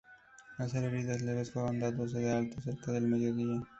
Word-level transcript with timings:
Al 0.57 0.67
ser 0.67 0.85
heridas 0.85 1.21
leves 1.21 1.51
fueron 1.51 1.77
dados 1.79 2.13
de 2.13 2.31
alta 2.31 2.59
cerca 2.59 2.91
del 2.91 3.07
mediodía. 3.07 3.61